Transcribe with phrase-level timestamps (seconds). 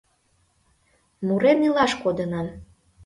[1.25, 2.47] Мурен илаш кодынам